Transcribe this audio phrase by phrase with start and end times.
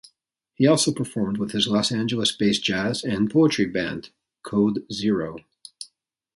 [0.55, 4.09] He also performed with his Los Angeles-based jazz and poetry band
[4.41, 5.37] Code Zero.